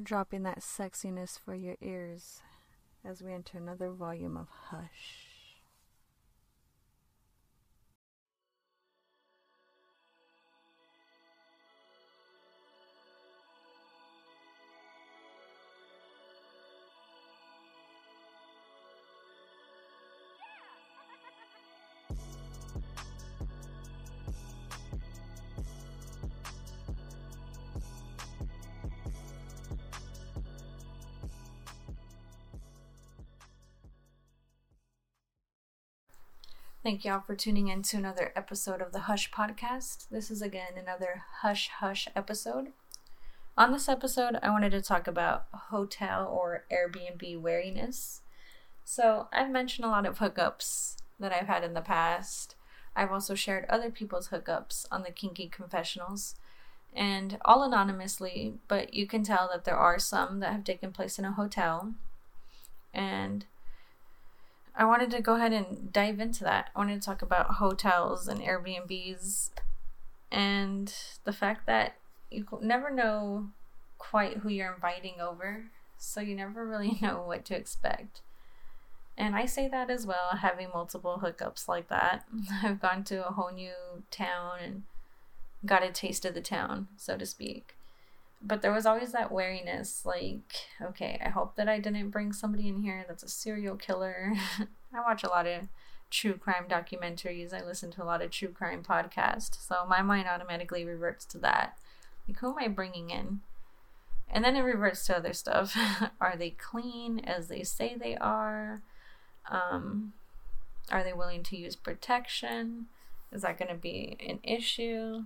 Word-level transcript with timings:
Dropping 0.00 0.42
that 0.42 0.60
sexiness 0.60 1.38
for 1.38 1.54
your 1.54 1.76
ears 1.80 2.40
as 3.04 3.22
we 3.22 3.32
enter 3.32 3.58
another 3.58 3.90
volume 3.90 4.36
of 4.36 4.48
Hush. 4.68 5.29
Thank 36.82 37.04
y'all 37.04 37.20
for 37.20 37.36
tuning 37.36 37.68
in 37.68 37.82
to 37.82 37.98
another 37.98 38.32
episode 38.34 38.80
of 38.80 38.92
the 38.92 39.00
Hush 39.00 39.30
Podcast. 39.30 40.08
This 40.08 40.30
is 40.30 40.40
again 40.40 40.78
another 40.78 41.24
Hush 41.42 41.68
Hush 41.68 42.08
episode. 42.16 42.68
On 43.54 43.70
this 43.70 43.86
episode, 43.86 44.38
I 44.42 44.48
wanted 44.48 44.70
to 44.70 44.80
talk 44.80 45.06
about 45.06 45.44
hotel 45.52 46.26
or 46.26 46.64
Airbnb 46.72 47.38
wariness. 47.38 48.22
So, 48.82 49.28
I've 49.30 49.50
mentioned 49.50 49.84
a 49.84 49.90
lot 49.90 50.06
of 50.06 50.20
hookups 50.20 50.96
that 51.18 51.34
I've 51.34 51.48
had 51.48 51.64
in 51.64 51.74
the 51.74 51.82
past. 51.82 52.54
I've 52.96 53.12
also 53.12 53.34
shared 53.34 53.66
other 53.68 53.90
people's 53.90 54.28
hookups 54.28 54.86
on 54.90 55.02
the 55.02 55.10
Kinky 55.10 55.48
Confessionals, 55.48 56.36
and 56.94 57.36
all 57.44 57.62
anonymously, 57.62 58.54
but 58.68 58.94
you 58.94 59.06
can 59.06 59.22
tell 59.22 59.50
that 59.52 59.66
there 59.66 59.76
are 59.76 59.98
some 59.98 60.40
that 60.40 60.52
have 60.52 60.64
taken 60.64 60.92
place 60.92 61.18
in 61.18 61.26
a 61.26 61.32
hotel. 61.32 61.92
And 62.94 63.44
I 64.80 64.86
wanted 64.86 65.10
to 65.10 65.20
go 65.20 65.34
ahead 65.34 65.52
and 65.52 65.92
dive 65.92 66.20
into 66.20 66.42
that. 66.44 66.70
I 66.74 66.78
wanted 66.78 67.02
to 67.02 67.06
talk 67.06 67.20
about 67.20 67.56
hotels 67.56 68.26
and 68.26 68.40
Airbnbs 68.40 69.50
and 70.32 70.94
the 71.24 71.34
fact 71.34 71.66
that 71.66 71.96
you 72.30 72.46
never 72.62 72.90
know 72.90 73.50
quite 73.98 74.38
who 74.38 74.48
you're 74.48 74.72
inviting 74.72 75.20
over, 75.20 75.66
so 75.98 76.22
you 76.22 76.34
never 76.34 76.66
really 76.66 76.98
know 77.02 77.22
what 77.26 77.44
to 77.44 77.54
expect. 77.54 78.22
And 79.18 79.36
I 79.36 79.44
say 79.44 79.68
that 79.68 79.90
as 79.90 80.06
well, 80.06 80.38
having 80.40 80.70
multiple 80.72 81.20
hookups 81.22 81.68
like 81.68 81.88
that. 81.88 82.24
I've 82.62 82.80
gone 82.80 83.04
to 83.04 83.28
a 83.28 83.32
whole 83.32 83.52
new 83.52 83.74
town 84.10 84.52
and 84.64 84.82
got 85.66 85.82
a 85.82 85.92
taste 85.92 86.24
of 86.24 86.32
the 86.32 86.40
town, 86.40 86.88
so 86.96 87.18
to 87.18 87.26
speak 87.26 87.74
but 88.42 88.62
there 88.62 88.72
was 88.72 88.86
always 88.86 89.12
that 89.12 89.30
wariness 89.30 90.04
like 90.06 90.54
okay 90.82 91.20
i 91.24 91.28
hope 91.28 91.56
that 91.56 91.68
i 91.68 91.78
didn't 91.78 92.10
bring 92.10 92.32
somebody 92.32 92.68
in 92.68 92.82
here 92.82 93.04
that's 93.06 93.22
a 93.22 93.28
serial 93.28 93.76
killer. 93.76 94.34
I 94.94 95.00
watch 95.00 95.22
a 95.22 95.28
lot 95.28 95.46
of 95.46 95.68
true 96.10 96.34
crime 96.34 96.64
documentaries. 96.68 97.54
I 97.54 97.64
listen 97.64 97.90
to 97.92 98.02
a 98.02 98.04
lot 98.04 98.22
of 98.22 98.30
true 98.30 98.48
crime 98.48 98.82
podcasts 98.82 99.66
so 99.66 99.86
my 99.88 100.02
mind 100.02 100.28
automatically 100.28 100.84
reverts 100.84 101.24
to 101.26 101.38
that. 101.38 101.78
Like 102.26 102.38
who 102.38 102.50
am 102.50 102.58
i 102.58 102.68
bringing 102.68 103.10
in? 103.10 103.40
And 104.32 104.44
then 104.44 104.56
it 104.56 104.60
reverts 104.60 105.06
to 105.06 105.16
other 105.16 105.32
stuff. 105.32 105.76
Are 106.20 106.36
they 106.36 106.50
clean 106.50 107.18
as 107.20 107.48
they 107.48 107.64
say 107.64 107.96
they 107.96 108.16
are? 108.16 108.82
Um, 109.50 110.12
are 110.92 111.02
they 111.02 111.12
willing 111.12 111.42
to 111.44 111.56
use 111.56 111.74
protection? 111.74 112.86
Is 113.32 113.42
that 113.42 113.58
going 113.58 113.70
to 113.70 113.74
be 113.74 114.16
an 114.24 114.38
issue? 114.44 115.24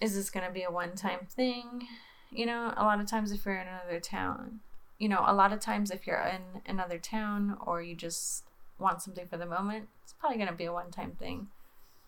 Is 0.00 0.14
this 0.14 0.30
going 0.30 0.46
to 0.46 0.52
be 0.52 0.62
a 0.62 0.70
one-time 0.70 1.26
thing 1.28 1.86
you 2.34 2.46
know, 2.46 2.74
a 2.76 2.84
lot 2.84 3.00
of 3.00 3.06
times 3.06 3.30
if 3.30 3.46
you're 3.46 3.56
in 3.56 3.68
another 3.68 4.00
town, 4.00 4.60
you 4.98 5.08
know, 5.08 5.22
a 5.26 5.34
lot 5.34 5.52
of 5.52 5.60
times 5.60 5.90
if 5.90 6.06
you're 6.06 6.20
in 6.20 6.62
another 6.66 6.98
town 6.98 7.56
or 7.64 7.80
you 7.80 7.94
just 7.94 8.44
want 8.78 9.02
something 9.02 9.26
for 9.28 9.36
the 9.36 9.46
moment, 9.46 9.88
it's 10.02 10.12
probably 10.14 10.36
going 10.36 10.48
to 10.48 10.54
be 10.54 10.64
a 10.64 10.72
one-time 10.72 11.12
thing. 11.12 11.48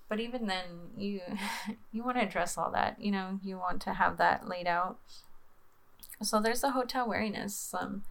But 0.08 0.20
even 0.20 0.46
then, 0.46 0.90
you 0.96 1.20
you 1.92 2.04
want 2.04 2.16
to 2.16 2.24
address 2.24 2.58
all 2.58 2.70
that. 2.72 3.00
You 3.00 3.12
know, 3.12 3.40
you 3.42 3.56
want 3.56 3.80
to 3.82 3.94
have 3.94 4.18
that 4.18 4.48
laid 4.48 4.66
out. 4.66 4.98
So 6.22 6.40
there's 6.40 6.60
the 6.60 6.72
hotel 6.72 7.08
wariness. 7.08 7.74
Um, 7.78 8.02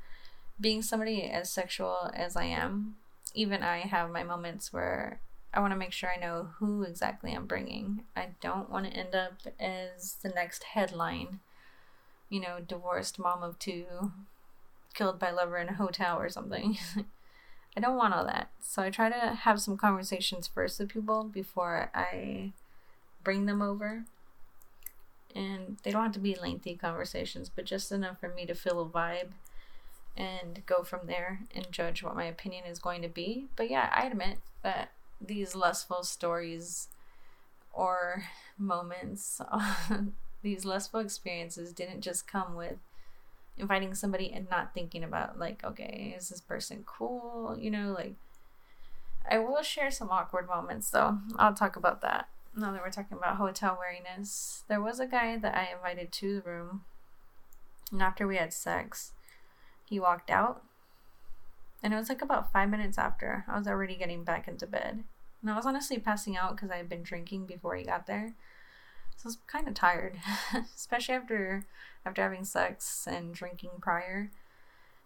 being 0.59 0.81
somebody 0.81 1.23
as 1.23 1.49
sexual 1.49 2.11
as 2.13 2.37
I 2.37 2.45
am, 2.45 2.95
even 3.33 3.61
I 3.61 3.79
have 3.79 4.09
my 4.09 4.23
moments 4.23 4.71
where 4.71 5.19
I 5.53 5.59
want 5.59 5.71
to 5.71 5.77
make 5.77 5.91
sure 5.91 6.09
I 6.09 6.19
know 6.19 6.49
who 6.59 6.83
exactly 6.83 7.33
I'm 7.33 7.45
bringing. 7.45 8.03
I 8.15 8.29
don't 8.41 8.69
want 8.69 8.85
to 8.85 8.93
end 8.93 9.15
up 9.15 9.33
as 9.59 10.15
the 10.21 10.29
next 10.29 10.63
headline 10.63 11.39
you 12.29 12.39
know, 12.39 12.59
divorced 12.65 13.19
mom 13.19 13.43
of 13.43 13.59
two, 13.59 14.11
killed 14.93 15.19
by 15.19 15.31
lover 15.31 15.57
in 15.57 15.69
a 15.69 15.75
hotel 15.75 16.17
or 16.17 16.29
something. 16.29 16.77
I 17.77 17.81
don't 17.81 17.97
want 17.97 18.13
all 18.13 18.25
that. 18.25 18.49
So 18.61 18.81
I 18.81 18.89
try 18.89 19.09
to 19.09 19.35
have 19.35 19.61
some 19.61 19.77
conversations 19.77 20.47
first 20.47 20.79
with 20.79 20.89
people 20.89 21.25
before 21.25 21.91
I 21.93 22.53
bring 23.23 23.45
them 23.45 23.61
over. 23.61 24.05
And 25.35 25.77
they 25.83 25.91
don't 25.91 26.03
have 26.03 26.13
to 26.13 26.19
be 26.19 26.35
lengthy 26.35 26.75
conversations, 26.75 27.51
but 27.53 27.65
just 27.65 27.91
enough 27.91 28.21
for 28.21 28.29
me 28.29 28.45
to 28.45 28.55
feel 28.55 28.81
a 28.81 28.85
vibe 28.85 29.31
and 30.15 30.65
go 30.65 30.83
from 30.83 31.07
there 31.07 31.41
and 31.53 31.69
judge 31.71 32.01
what 32.01 32.15
my 32.15 32.23
opinion 32.23 32.63
is 32.65 32.79
going 32.79 33.01
to 33.01 33.09
be. 33.09 33.47
But 33.57 33.69
yeah, 33.69 33.89
I 33.93 34.05
admit 34.05 34.37
that 34.63 34.91
these 35.19 35.55
lustful 35.55 36.03
stories 36.03 36.87
or 37.73 38.23
moments 38.57 39.41
these 40.45 40.63
lustful 40.63 40.99
experiences 40.99 41.73
didn't 41.73 42.01
just 42.01 42.27
come 42.27 42.55
with 42.55 42.77
inviting 43.57 43.95
somebody 43.95 44.31
and 44.31 44.47
not 44.49 44.73
thinking 44.73 45.03
about 45.03 45.39
like 45.39 45.63
okay 45.65 46.13
is 46.15 46.29
this 46.29 46.39
person 46.39 46.83
cool? 46.85 47.57
You 47.59 47.71
know 47.71 47.91
like 47.91 48.13
i 49.29 49.39
will 49.39 49.63
share 49.63 49.89
some 49.89 50.11
awkward 50.11 50.47
moments 50.47 50.89
though. 50.91 51.17
I'll 51.37 51.55
talk 51.55 51.75
about 51.75 52.01
that. 52.01 52.29
Now 52.55 52.71
that 52.71 52.81
we're 52.81 52.91
talking 52.91 53.17
about 53.17 53.37
hotel 53.37 53.77
wariness 53.81 54.63
there 54.69 54.81
was 54.81 54.99
a 54.99 55.07
guy 55.07 55.35
that 55.37 55.57
i 55.57 55.73
invited 55.75 56.11
to 56.13 56.35
the 56.35 56.49
room 56.49 56.83
and 57.91 58.01
after 58.01 58.27
we 58.27 58.37
had 58.37 58.53
sex 58.53 59.13
he 59.83 59.99
walked 59.99 60.29
out 60.29 60.63
and 61.83 61.93
it 61.93 61.97
was 61.97 62.09
like 62.09 62.21
about 62.21 62.51
five 62.53 62.69
minutes 62.69 62.97
after 62.97 63.45
i 63.47 63.57
was 63.57 63.67
already 63.67 63.95
getting 63.95 64.23
back 64.23 64.47
into 64.47 64.67
bed. 64.67 65.03
And 65.41 65.51
i 65.51 65.55
was 65.55 65.65
honestly 65.65 65.97
passing 65.97 66.37
out 66.37 66.55
because 66.55 66.69
i 66.69 66.77
had 66.77 66.87
been 66.87 67.03
drinking 67.03 67.47
before 67.47 67.75
he 67.75 67.83
got 67.83 68.05
there 68.05 68.35
so 69.15 69.27
I 69.27 69.29
was 69.29 69.37
kind 69.47 69.67
of 69.67 69.73
tired, 69.73 70.17
especially 70.75 71.15
after 71.15 71.65
after 72.05 72.21
having 72.21 72.45
sex 72.45 73.07
and 73.09 73.33
drinking 73.33 73.71
prior. 73.81 74.31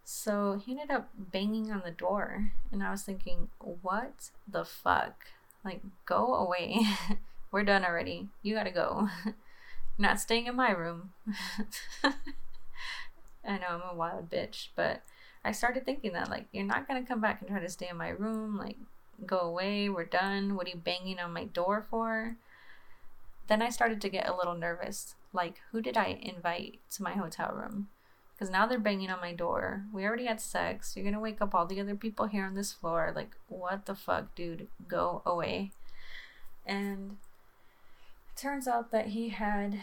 So 0.03 0.59
he 0.65 0.71
ended 0.71 0.91
up 0.91 1.09
banging 1.15 1.71
on 1.71 1.83
the 1.85 1.91
door, 1.91 2.51
and 2.71 2.83
I 2.83 2.91
was 2.91 3.03
thinking, 3.03 3.49
what 3.59 4.31
the 4.47 4.65
fuck? 4.65 5.27
Like, 5.63 5.81
go 6.05 6.33
away. 6.33 6.81
We're 7.51 7.63
done 7.63 7.85
already. 7.85 8.27
You 8.41 8.55
gotta 8.55 8.71
go. 8.71 9.09
not 9.97 10.19
staying 10.19 10.47
in 10.47 10.55
my 10.55 10.71
room. 10.71 11.11
I 12.03 13.57
know 13.57 13.67
I'm 13.69 13.81
a 13.91 13.95
wild 13.95 14.29
bitch, 14.29 14.69
but 14.75 15.03
I 15.45 15.51
started 15.51 15.85
thinking 15.85 16.13
that, 16.13 16.29
like, 16.29 16.47
you're 16.51 16.65
not 16.65 16.87
gonna 16.87 17.05
come 17.05 17.21
back 17.21 17.41
and 17.41 17.49
try 17.49 17.59
to 17.59 17.69
stay 17.69 17.87
in 17.89 17.97
my 17.97 18.09
room. 18.09 18.57
Like, 18.57 18.77
go 19.25 19.39
away. 19.39 19.89
We're 19.89 20.05
done. 20.05 20.55
What 20.55 20.67
are 20.67 20.71
you 20.71 20.77
banging 20.77 21.19
on 21.19 21.33
my 21.33 21.45
door 21.45 21.85
for? 21.89 22.35
Then 23.49 23.63
I 23.63 23.69
started 23.69 23.99
to 24.01 24.09
get 24.09 24.29
a 24.29 24.35
little 24.35 24.53
nervous. 24.53 25.15
Like, 25.33 25.55
who 25.71 25.81
did 25.81 25.97
I 25.97 26.19
invite 26.21 26.79
to 26.91 27.03
my 27.03 27.13
hotel 27.13 27.51
room? 27.53 27.89
Because 28.33 28.51
now 28.51 28.67
they're 28.67 28.79
banging 28.79 29.09
on 29.09 29.19
my 29.19 29.33
door. 29.33 29.85
We 29.91 30.05
already 30.05 30.27
had 30.27 30.39
sex. 30.39 30.95
You're 30.95 31.03
gonna 31.03 31.19
wake 31.19 31.41
up 31.41 31.55
all 31.55 31.65
the 31.65 31.81
other 31.81 31.95
people 31.95 32.27
here 32.27 32.45
on 32.45 32.53
this 32.53 32.71
floor. 32.71 33.11
Like, 33.13 33.35
what 33.47 33.87
the 33.87 33.95
fuck, 33.95 34.35
dude? 34.35 34.67
Go 34.87 35.23
away. 35.25 35.71
And 36.63 37.17
it 38.29 38.39
turns 38.39 38.67
out 38.67 38.91
that 38.91 39.07
he 39.07 39.29
had 39.29 39.79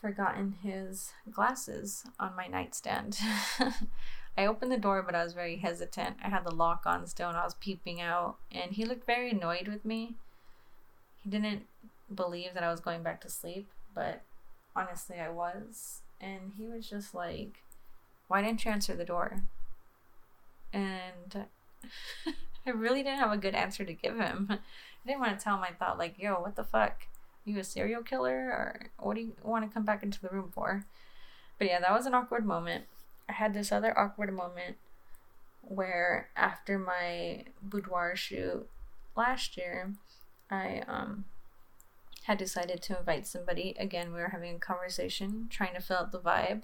forgotten 0.00 0.54
his 0.62 1.12
glasses 1.28 2.04
on 2.20 2.36
my 2.36 2.46
nightstand. 2.46 3.18
I 4.38 4.46
opened 4.46 4.70
the 4.70 4.78
door, 4.78 5.02
but 5.02 5.16
I 5.16 5.24
was 5.24 5.32
very 5.32 5.56
hesitant. 5.56 6.18
I 6.24 6.28
had 6.28 6.44
the 6.44 6.54
lock 6.54 6.84
on 6.86 7.08
still, 7.08 7.28
and 7.28 7.36
I 7.36 7.42
was 7.42 7.54
peeping 7.54 8.00
out, 8.00 8.36
and 8.52 8.70
he 8.70 8.84
looked 8.84 9.06
very 9.06 9.32
annoyed 9.32 9.66
with 9.66 9.84
me. 9.84 10.14
He 11.24 11.30
didn't 11.30 11.66
believe 12.14 12.54
that 12.54 12.62
I 12.62 12.70
was 12.70 12.80
going 12.80 13.02
back 13.02 13.20
to 13.22 13.30
sleep, 13.30 13.68
but 13.94 14.22
honestly, 14.74 15.18
I 15.18 15.28
was. 15.28 16.02
And 16.20 16.52
he 16.56 16.66
was 16.66 16.88
just 16.88 17.14
like, 17.14 17.62
Why 18.26 18.42
didn't 18.42 18.64
you 18.64 18.70
answer 18.70 18.94
the 18.94 19.04
door? 19.04 19.42
And 20.72 21.46
I 22.66 22.70
really 22.70 23.02
didn't 23.02 23.20
have 23.20 23.32
a 23.32 23.38
good 23.38 23.54
answer 23.54 23.84
to 23.84 23.92
give 23.92 24.18
him. 24.18 24.48
I 24.50 24.58
didn't 25.06 25.20
want 25.20 25.38
to 25.38 25.42
tell 25.42 25.56
him 25.56 25.62
I 25.62 25.72
thought, 25.72 25.98
like, 25.98 26.18
yo, 26.18 26.34
what 26.34 26.56
the 26.56 26.64
fuck? 26.64 27.06
Are 27.46 27.50
you 27.50 27.58
a 27.58 27.64
serial 27.64 28.02
killer? 28.02 28.50
Or 28.50 28.90
what 28.98 29.14
do 29.14 29.22
you 29.22 29.32
want 29.42 29.64
to 29.64 29.72
come 29.72 29.84
back 29.84 30.02
into 30.02 30.20
the 30.20 30.28
room 30.28 30.50
for? 30.52 30.84
But 31.58 31.68
yeah, 31.68 31.80
that 31.80 31.92
was 31.92 32.06
an 32.06 32.14
awkward 32.14 32.44
moment. 32.44 32.84
I 33.28 33.32
had 33.32 33.54
this 33.54 33.72
other 33.72 33.96
awkward 33.98 34.32
moment 34.34 34.76
where 35.62 36.28
after 36.36 36.78
my 36.78 37.44
boudoir 37.62 38.16
shoot 38.16 38.68
last 39.16 39.56
year, 39.56 39.92
I 40.50 40.82
um 40.86 41.24
had 42.28 42.38
decided 42.38 42.80
to 42.82 42.98
invite 42.98 43.26
somebody. 43.26 43.74
Again, 43.78 44.12
we 44.12 44.20
were 44.20 44.28
having 44.28 44.54
a 44.54 44.60
conversation, 44.60 45.48
trying 45.50 45.74
to 45.74 45.80
fill 45.80 45.96
out 45.96 46.12
the 46.12 46.20
vibe, 46.20 46.62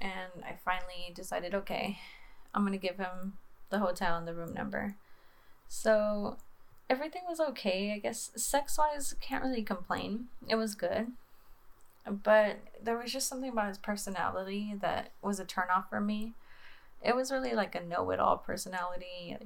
and 0.00 0.44
I 0.44 0.56
finally 0.64 1.12
decided, 1.14 1.54
okay, 1.54 1.98
I'm 2.54 2.64
gonna 2.64 2.78
give 2.78 2.98
him 2.98 3.34
the 3.70 3.80
hotel 3.80 4.16
and 4.16 4.28
the 4.28 4.34
room 4.34 4.54
number. 4.54 4.94
So 5.66 6.36
everything 6.88 7.22
was 7.28 7.40
okay. 7.40 7.92
I 7.92 7.98
guess 7.98 8.30
sex 8.36 8.78
wise, 8.78 9.14
can't 9.20 9.42
really 9.42 9.62
complain. 9.62 10.26
It 10.46 10.54
was 10.54 10.76
good 10.76 11.08
but 12.06 12.58
there 12.82 12.98
was 12.98 13.12
just 13.12 13.28
something 13.28 13.50
about 13.50 13.68
his 13.68 13.78
personality 13.78 14.74
that 14.80 15.10
was 15.22 15.40
a 15.40 15.44
turnoff 15.44 15.88
for 15.88 16.00
me. 16.00 16.34
It 17.02 17.16
was 17.16 17.32
really 17.32 17.54
like 17.54 17.74
a 17.74 17.84
know-it-all 17.84 18.38
personality. 18.38 19.36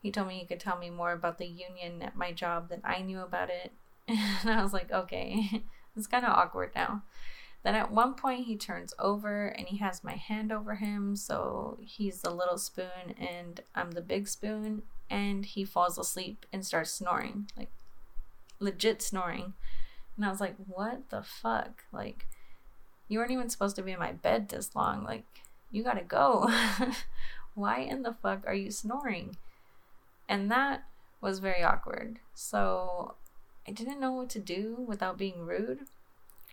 He 0.00 0.10
told 0.10 0.28
me 0.28 0.38
he 0.38 0.46
could 0.46 0.60
tell 0.60 0.78
me 0.78 0.90
more 0.90 1.12
about 1.12 1.38
the 1.38 1.46
union 1.46 2.02
at 2.02 2.16
my 2.16 2.32
job 2.32 2.68
than 2.68 2.80
I 2.84 3.02
knew 3.02 3.20
about 3.20 3.50
it, 3.50 3.72
and 4.08 4.50
I 4.50 4.62
was 4.62 4.72
like, 4.72 4.90
okay, 4.90 5.64
it's 5.96 6.06
kind 6.06 6.24
of 6.24 6.32
awkward 6.32 6.72
now. 6.74 7.02
Then 7.62 7.74
at 7.76 7.92
one 7.92 8.14
point 8.14 8.46
he 8.46 8.56
turns 8.56 8.92
over 8.98 9.46
and 9.46 9.68
he 9.68 9.76
has 9.78 10.02
my 10.02 10.14
hand 10.14 10.50
over 10.50 10.74
him, 10.74 11.14
so 11.14 11.78
he's 11.80 12.22
the 12.22 12.30
little 12.30 12.58
spoon 12.58 13.14
and 13.16 13.60
I'm 13.74 13.92
the 13.92 14.00
big 14.00 14.26
spoon, 14.26 14.82
and 15.08 15.46
he 15.46 15.64
falls 15.64 15.96
asleep 15.96 16.44
and 16.52 16.66
starts 16.66 16.90
snoring, 16.90 17.48
like 17.56 17.70
legit 18.58 19.00
snoring. 19.00 19.54
And 20.16 20.26
I 20.26 20.30
was 20.30 20.40
like, 20.40 20.56
what 20.66 21.10
the 21.10 21.22
fuck? 21.22 21.84
Like, 21.92 22.26
you 23.08 23.18
weren't 23.18 23.30
even 23.30 23.48
supposed 23.48 23.76
to 23.76 23.82
be 23.82 23.92
in 23.92 23.98
my 23.98 24.12
bed 24.12 24.48
this 24.48 24.74
long. 24.74 25.04
Like, 25.04 25.24
you 25.70 25.84
gotta 25.84 26.04
go. 26.04 26.50
Why 27.54 27.78
in 27.78 28.02
the 28.02 28.14
fuck 28.14 28.44
are 28.46 28.54
you 28.54 28.70
snoring? 28.70 29.36
And 30.28 30.50
that 30.50 30.84
was 31.20 31.38
very 31.38 31.62
awkward. 31.62 32.18
So 32.34 33.14
I 33.66 33.72
didn't 33.72 34.00
know 34.00 34.12
what 34.12 34.30
to 34.30 34.38
do 34.38 34.76
without 34.86 35.18
being 35.18 35.46
rude. 35.46 35.86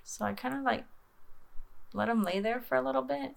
So 0.04 0.26
I 0.26 0.34
kind 0.34 0.56
of 0.56 0.62
like 0.62 0.86
let 1.94 2.10
him 2.10 2.24
lay 2.24 2.40
there 2.40 2.62
for 2.62 2.76
a 2.76 2.82
little 2.82 3.02
bit. 3.02 3.36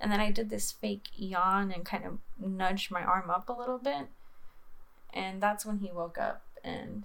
And 0.00 0.12
then 0.12 0.20
I 0.20 0.30
did 0.30 0.50
this 0.50 0.70
fake 0.70 1.08
yawn 1.16 1.72
and 1.72 1.84
kind 1.84 2.04
of 2.04 2.18
nudged 2.38 2.90
my 2.90 3.02
arm 3.02 3.30
up 3.30 3.48
a 3.48 3.52
little 3.52 3.78
bit. 3.78 4.08
And 5.12 5.42
that's 5.42 5.66
when 5.66 5.78
he 5.78 5.90
woke 5.90 6.18
up 6.18 6.42
and 6.62 7.04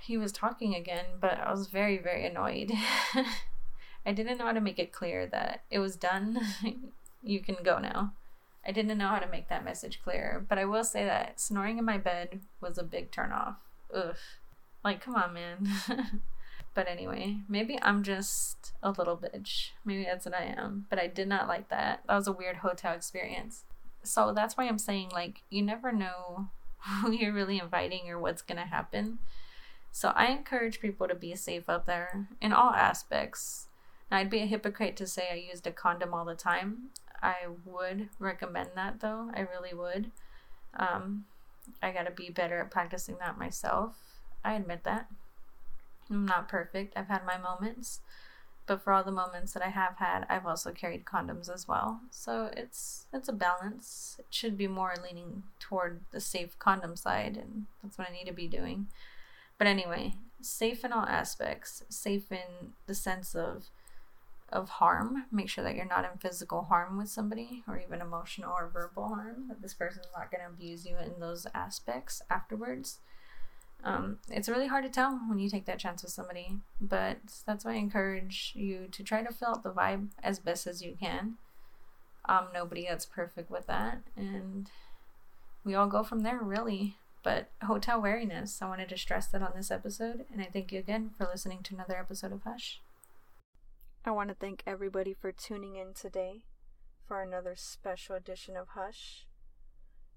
he 0.00 0.16
was 0.16 0.32
talking 0.32 0.74
again, 0.74 1.04
but 1.20 1.38
I 1.38 1.50
was 1.50 1.68
very, 1.68 1.98
very 1.98 2.26
annoyed. 2.26 2.72
I 4.06 4.12
didn't 4.12 4.38
know 4.38 4.46
how 4.46 4.52
to 4.52 4.60
make 4.60 4.78
it 4.78 4.92
clear 4.92 5.26
that 5.26 5.62
it 5.70 5.78
was 5.78 5.96
done. 5.96 6.40
you 7.22 7.40
can 7.40 7.56
go 7.62 7.78
now. 7.78 8.14
I 8.66 8.72
didn't 8.72 8.98
know 8.98 9.08
how 9.08 9.18
to 9.18 9.28
make 9.28 9.48
that 9.48 9.64
message 9.64 10.00
clear, 10.02 10.44
but 10.48 10.58
I 10.58 10.64
will 10.64 10.84
say 10.84 11.04
that 11.04 11.40
snoring 11.40 11.78
in 11.78 11.84
my 11.84 11.98
bed 11.98 12.40
was 12.60 12.78
a 12.78 12.82
big 12.82 13.10
turnoff. 13.10 13.56
Ugh. 13.94 14.16
Like, 14.88 15.02
come 15.02 15.16
on, 15.16 15.34
man. 15.34 15.68
but 16.74 16.88
anyway, 16.88 17.40
maybe 17.46 17.78
I'm 17.82 18.02
just 18.02 18.72
a 18.82 18.90
little 18.90 19.18
bitch. 19.18 19.72
Maybe 19.84 20.04
that's 20.04 20.24
what 20.24 20.34
I 20.34 20.44
am. 20.44 20.86
But 20.88 20.98
I 20.98 21.08
did 21.08 21.28
not 21.28 21.46
like 21.46 21.68
that. 21.68 22.04
That 22.08 22.16
was 22.16 22.26
a 22.26 22.32
weird 22.32 22.56
hotel 22.56 22.94
experience. 22.94 23.64
So 24.02 24.32
that's 24.34 24.56
why 24.56 24.66
I'm 24.66 24.78
saying, 24.78 25.10
like, 25.12 25.42
you 25.50 25.60
never 25.60 25.92
know 25.92 26.48
who 27.02 27.12
you're 27.12 27.34
really 27.34 27.58
inviting 27.58 28.08
or 28.08 28.18
what's 28.18 28.40
going 28.40 28.56
to 28.56 28.64
happen. 28.64 29.18
So 29.92 30.08
I 30.16 30.28
encourage 30.28 30.80
people 30.80 31.06
to 31.06 31.14
be 31.14 31.36
safe 31.36 31.68
up 31.68 31.84
there 31.84 32.26
in 32.40 32.54
all 32.54 32.70
aspects. 32.72 33.66
Now, 34.10 34.16
I'd 34.16 34.30
be 34.30 34.40
a 34.40 34.46
hypocrite 34.46 34.96
to 34.96 35.06
say 35.06 35.28
I 35.30 35.50
used 35.52 35.66
a 35.66 35.70
condom 35.70 36.14
all 36.14 36.24
the 36.24 36.34
time. 36.34 36.84
I 37.22 37.34
would 37.66 38.08
recommend 38.18 38.70
that 38.74 39.00
though. 39.00 39.30
I 39.34 39.40
really 39.40 39.74
would. 39.74 40.12
Um, 40.72 41.26
I 41.82 41.90
gotta 41.90 42.10
be 42.10 42.30
better 42.30 42.60
at 42.60 42.70
practicing 42.70 43.18
that 43.18 43.36
myself. 43.36 44.07
I 44.48 44.54
admit 44.54 44.84
that. 44.84 45.08
I'm 46.10 46.24
not 46.24 46.48
perfect. 46.48 46.94
I've 46.96 47.08
had 47.08 47.26
my 47.26 47.36
moments. 47.36 48.00
But 48.66 48.82
for 48.82 48.92
all 48.92 49.04
the 49.04 49.10
moments 49.10 49.52
that 49.52 49.64
I 49.64 49.70
have 49.70 49.96
had, 49.96 50.26
I've 50.28 50.46
also 50.46 50.72
carried 50.72 51.04
condoms 51.04 51.52
as 51.52 51.68
well. 51.68 52.00
So 52.10 52.50
it's 52.56 53.06
it's 53.12 53.28
a 53.28 53.32
balance. 53.32 54.16
It 54.18 54.26
should 54.30 54.56
be 54.56 54.68
more 54.68 54.94
leaning 55.02 55.42
toward 55.58 56.00
the 56.10 56.20
safe 56.20 56.58
condom 56.58 56.96
side 56.96 57.36
and 57.36 57.66
that's 57.82 57.98
what 57.98 58.08
I 58.08 58.12
need 58.12 58.26
to 58.26 58.32
be 58.32 58.46
doing. 58.46 58.88
But 59.58 59.66
anyway, 59.66 60.14
safe 60.40 60.84
in 60.84 60.92
all 60.92 61.06
aspects. 61.06 61.82
Safe 61.90 62.30
in 62.32 62.72
the 62.86 62.94
sense 62.94 63.34
of 63.34 63.66
of 64.50 64.68
harm. 64.68 65.24
Make 65.30 65.50
sure 65.50 65.64
that 65.64 65.74
you're 65.76 65.84
not 65.84 66.04
in 66.10 66.18
physical 66.18 66.64
harm 66.64 66.96
with 66.96 67.08
somebody 67.10 67.64
or 67.68 67.78
even 67.78 68.00
emotional 68.00 68.54
or 68.58 68.68
verbal 68.68 69.08
harm. 69.08 69.48
That 69.48 69.60
this 69.60 69.74
person's 69.74 70.08
not 70.16 70.30
going 70.30 70.42
to 70.42 70.48
abuse 70.50 70.86
you 70.86 70.96
in 70.96 71.20
those 71.20 71.46
aspects 71.54 72.22
afterwards. 72.30 72.98
Um, 73.84 74.18
it's 74.28 74.48
really 74.48 74.66
hard 74.66 74.84
to 74.84 74.90
tell 74.90 75.20
when 75.28 75.38
you 75.38 75.48
take 75.48 75.66
that 75.66 75.78
chance 75.78 76.02
with 76.02 76.12
somebody, 76.12 76.56
but 76.80 77.18
that's 77.46 77.64
why 77.64 77.72
I 77.72 77.76
encourage 77.76 78.52
you 78.54 78.88
to 78.90 79.02
try 79.02 79.22
to 79.22 79.32
fill 79.32 79.50
out 79.50 79.62
the 79.62 79.70
vibe 79.70 80.08
as 80.22 80.38
best 80.38 80.66
as 80.66 80.82
you 80.82 80.96
can. 80.98 81.34
Um, 82.28 82.48
nobody 82.52 82.86
that's 82.88 83.06
perfect 83.06 83.50
with 83.50 83.66
that, 83.68 84.02
and 84.16 84.70
we 85.64 85.74
all 85.74 85.86
go 85.86 86.02
from 86.02 86.20
there, 86.20 86.40
really. 86.40 86.96
But 87.22 87.50
hotel 87.62 88.00
wariness, 88.00 88.60
I 88.62 88.68
wanted 88.68 88.88
to 88.90 88.98
stress 88.98 89.26
that 89.28 89.42
on 89.42 89.52
this 89.54 89.70
episode, 89.70 90.24
and 90.32 90.40
I 90.40 90.48
thank 90.52 90.72
you 90.72 90.78
again 90.78 91.10
for 91.16 91.26
listening 91.26 91.62
to 91.64 91.74
another 91.74 91.96
episode 91.96 92.32
of 92.32 92.42
Hush. 92.42 92.80
I 94.04 94.10
want 94.10 94.28
to 94.28 94.34
thank 94.34 94.62
everybody 94.66 95.12
for 95.12 95.32
tuning 95.32 95.76
in 95.76 95.92
today 95.94 96.42
for 97.06 97.20
another 97.20 97.54
special 97.56 98.16
edition 98.16 98.56
of 98.56 98.68
Hush. 98.68 99.26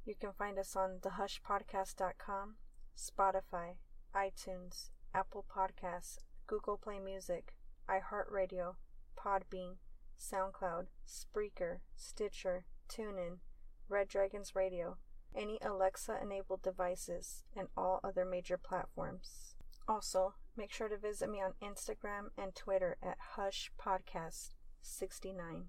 You 0.06 0.16
can 0.20 0.32
find 0.38 0.58
us 0.58 0.76
on 0.76 1.00
thehushpodcast.com, 1.02 2.56
Spotify, 2.98 3.76
iTunes, 4.16 4.90
Apple 5.14 5.46
Podcasts, 5.50 6.18
Google 6.48 6.78
Play 6.78 7.00
Music, 7.00 7.56
iHeartRadio, 7.90 8.76
Podbean, 9.18 9.76
SoundCloud, 10.20 10.88
Spreaker, 11.08 11.80
Stitcher, 11.96 12.66
TuneIn, 12.90 13.40
Red 13.90 14.08
Dragons 14.08 14.56
Radio, 14.56 14.98
any 15.36 15.58
Alexa 15.62 16.20
enabled 16.22 16.62
devices, 16.62 17.44
and 17.56 17.68
all 17.76 18.00
other 18.04 18.26
major 18.26 18.58
platforms. 18.58 19.56
Also, 19.88 20.36
make 20.56 20.72
sure 20.72 20.88
to 20.88 20.98
visit 20.98 21.30
me 21.30 21.42
on 21.42 21.54
Instagram 21.62 22.30
and 22.38 22.56
Twitter 22.56 22.98
at 23.02 23.18
Hush 23.36 23.72
Podcast 23.80 24.50
69. 24.82 25.66